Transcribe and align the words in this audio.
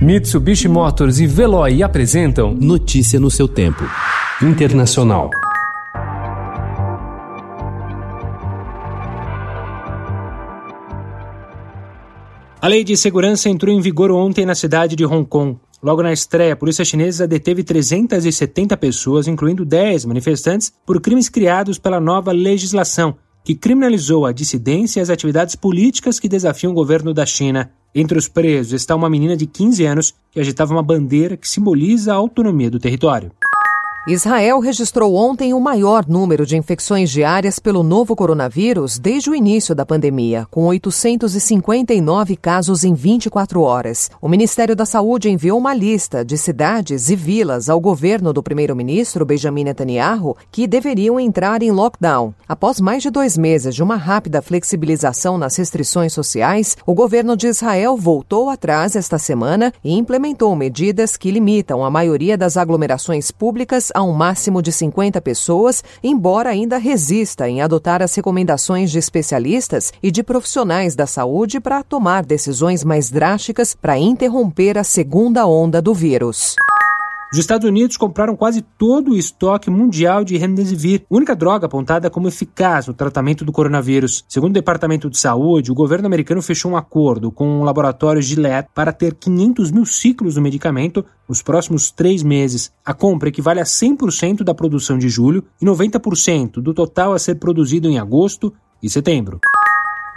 Mitsubishi 0.00 0.68
Motors 0.68 1.20
e 1.20 1.26
Veloy 1.26 1.82
apresentam 1.82 2.52
Notícia 2.54 3.18
no 3.18 3.30
seu 3.30 3.48
tempo. 3.48 3.82
Internacional. 4.42 5.30
A 12.60 12.68
lei 12.68 12.84
de 12.84 12.94
segurança 12.94 13.48
entrou 13.48 13.74
em 13.74 13.80
vigor 13.80 14.10
ontem 14.10 14.44
na 14.44 14.54
cidade 14.54 14.94
de 14.94 15.06
Hong 15.06 15.24
Kong. 15.26 15.56
Logo 15.82 16.02
na 16.02 16.12
estreia, 16.12 16.52
a 16.52 16.56
polícia 16.56 16.84
chinesa 16.84 17.26
deteve 17.26 17.62
370 17.62 18.76
pessoas, 18.76 19.26
incluindo 19.26 19.64
10 19.64 20.04
manifestantes, 20.04 20.70
por 20.84 21.00
crimes 21.00 21.30
criados 21.30 21.78
pela 21.78 22.00
nova 22.00 22.32
legislação, 22.32 23.16
que 23.42 23.54
criminalizou 23.54 24.26
a 24.26 24.32
dissidência 24.32 25.00
e 25.00 25.02
as 25.02 25.08
atividades 25.08 25.56
políticas 25.56 26.20
que 26.20 26.28
desafiam 26.28 26.72
o 26.72 26.74
governo 26.74 27.14
da 27.14 27.24
China. 27.24 27.70
Entre 27.98 28.18
os 28.18 28.28
presos 28.28 28.74
está 28.74 28.94
uma 28.94 29.08
menina 29.08 29.34
de 29.34 29.46
15 29.46 29.86
anos 29.86 30.14
que 30.30 30.38
agitava 30.38 30.74
uma 30.74 30.82
bandeira 30.82 31.34
que 31.34 31.48
simboliza 31.48 32.12
a 32.12 32.16
autonomia 32.16 32.70
do 32.70 32.78
território. 32.78 33.32
Israel 34.08 34.60
registrou 34.60 35.16
ontem 35.16 35.52
o 35.52 35.58
maior 35.58 36.06
número 36.06 36.46
de 36.46 36.56
infecções 36.56 37.10
diárias 37.10 37.58
pelo 37.58 37.82
novo 37.82 38.14
coronavírus 38.14 39.00
desde 39.00 39.28
o 39.28 39.34
início 39.34 39.74
da 39.74 39.84
pandemia, 39.84 40.46
com 40.48 40.64
859 40.66 42.36
casos 42.36 42.84
em 42.84 42.94
24 42.94 43.60
horas. 43.62 44.08
O 44.22 44.28
Ministério 44.28 44.76
da 44.76 44.86
Saúde 44.86 45.28
enviou 45.28 45.58
uma 45.58 45.74
lista 45.74 46.24
de 46.24 46.38
cidades 46.38 47.10
e 47.10 47.16
vilas 47.16 47.68
ao 47.68 47.80
governo 47.80 48.32
do 48.32 48.44
primeiro-ministro 48.44 49.26
Benjamin 49.26 49.64
Netanyahu 49.64 50.36
que 50.52 50.68
deveriam 50.68 51.18
entrar 51.18 51.60
em 51.60 51.72
lockdown. 51.72 52.32
Após 52.48 52.80
mais 52.80 53.02
de 53.02 53.10
dois 53.10 53.36
meses 53.36 53.74
de 53.74 53.82
uma 53.82 53.96
rápida 53.96 54.40
flexibilização 54.40 55.36
nas 55.36 55.56
restrições 55.56 56.12
sociais, 56.12 56.76
o 56.86 56.94
governo 56.94 57.36
de 57.36 57.48
Israel 57.48 57.96
voltou 57.96 58.50
atrás 58.50 58.94
esta 58.94 59.18
semana 59.18 59.72
e 59.82 59.98
implementou 59.98 60.54
medidas 60.54 61.16
que 61.16 61.32
limitam 61.32 61.84
a 61.84 61.90
maioria 61.90 62.38
das 62.38 62.56
aglomerações 62.56 63.32
públicas 63.32 63.90
a 63.96 64.02
um 64.02 64.12
máximo 64.12 64.60
de 64.60 64.70
50 64.70 65.22
pessoas, 65.22 65.82
embora 66.04 66.50
ainda 66.50 66.76
resista 66.76 67.48
em 67.48 67.62
adotar 67.62 68.02
as 68.02 68.14
recomendações 68.14 68.90
de 68.90 68.98
especialistas 68.98 69.90
e 70.02 70.10
de 70.10 70.22
profissionais 70.22 70.94
da 70.94 71.06
saúde 71.06 71.58
para 71.58 71.82
tomar 71.82 72.22
decisões 72.22 72.84
mais 72.84 73.10
drásticas 73.10 73.74
para 73.74 73.96
interromper 73.96 74.76
a 74.76 74.84
segunda 74.84 75.46
onda 75.46 75.80
do 75.80 75.94
vírus. 75.94 76.56
Os 77.32 77.38
Estados 77.38 77.68
Unidos 77.68 77.96
compraram 77.96 78.36
quase 78.36 78.62
todo 78.62 79.10
o 79.10 79.16
estoque 79.16 79.68
mundial 79.68 80.22
de 80.22 80.36
Remdesivir, 80.36 81.04
única 81.10 81.34
droga 81.34 81.66
apontada 81.66 82.08
como 82.08 82.28
eficaz 82.28 82.86
no 82.86 82.94
tratamento 82.94 83.44
do 83.44 83.50
coronavírus. 83.50 84.24
Segundo 84.28 84.50
o 84.50 84.54
Departamento 84.54 85.10
de 85.10 85.18
Saúde, 85.18 85.72
o 85.72 85.74
governo 85.74 86.06
americano 86.06 86.40
fechou 86.40 86.70
um 86.70 86.76
acordo 86.76 87.32
com 87.32 87.60
o 87.60 87.64
laboratório 87.64 88.22
Gillette 88.22 88.70
para 88.72 88.92
ter 88.92 89.14
500 89.14 89.72
mil 89.72 89.84
ciclos 89.84 90.36
do 90.36 90.40
medicamento 90.40 91.04
nos 91.28 91.42
próximos 91.42 91.90
três 91.90 92.22
meses. 92.22 92.70
A 92.84 92.94
compra 92.94 93.28
equivale 93.28 93.58
a 93.58 93.64
100% 93.64 94.44
da 94.44 94.54
produção 94.54 94.96
de 94.96 95.08
julho 95.08 95.44
e 95.60 95.66
90% 95.66 96.60
do 96.62 96.72
total 96.72 97.12
a 97.12 97.18
ser 97.18 97.34
produzido 97.34 97.88
em 97.88 97.98
agosto 97.98 98.52
e 98.80 98.88
setembro. 98.88 99.40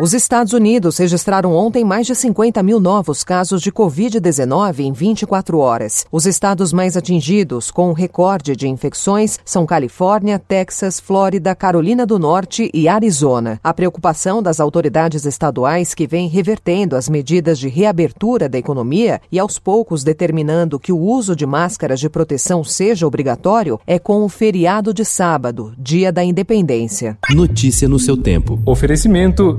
Os 0.00 0.14
Estados 0.14 0.52
Unidos 0.52 0.96
registraram 0.98 1.52
ontem 1.56 1.84
mais 1.84 2.06
de 2.06 2.14
50 2.14 2.62
mil 2.62 2.78
novos 2.78 3.24
casos 3.24 3.60
de 3.60 3.72
Covid-19 3.72 4.78
em 4.78 4.92
24 4.92 5.58
horas. 5.58 6.06
Os 6.12 6.24
estados 6.24 6.72
mais 6.72 6.96
atingidos 6.96 7.68
com 7.68 7.90
o 7.90 7.92
recorde 7.92 8.54
de 8.54 8.68
infecções 8.68 9.40
são 9.44 9.66
Califórnia, 9.66 10.38
Texas, 10.38 11.00
Flórida, 11.00 11.52
Carolina 11.52 12.06
do 12.06 12.16
Norte 12.16 12.70
e 12.72 12.86
Arizona. 12.86 13.58
A 13.60 13.74
preocupação 13.74 14.40
das 14.40 14.60
autoridades 14.60 15.24
estaduais 15.24 15.94
que 15.94 16.06
vem 16.06 16.28
revertendo 16.28 16.94
as 16.94 17.08
medidas 17.08 17.58
de 17.58 17.66
reabertura 17.68 18.48
da 18.48 18.56
economia 18.56 19.20
e 19.32 19.38
aos 19.40 19.58
poucos 19.58 20.04
determinando 20.04 20.78
que 20.78 20.92
o 20.92 20.98
uso 21.00 21.34
de 21.34 21.44
máscaras 21.44 21.98
de 21.98 22.08
proteção 22.08 22.62
seja 22.62 23.04
obrigatório 23.04 23.80
é 23.84 23.98
com 23.98 24.24
o 24.24 24.28
feriado 24.28 24.94
de 24.94 25.04
sábado, 25.04 25.74
dia 25.76 26.12
da 26.12 26.22
independência. 26.22 27.18
Notícia 27.30 27.88
no 27.88 27.98
seu 27.98 28.16
tempo. 28.16 28.62
Oferecimento 28.64 29.58